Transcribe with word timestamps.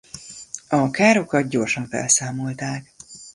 A 0.67 0.89
károkat 0.91 1.47
gyorsan 1.47 1.87
felszámolták. 1.87 2.93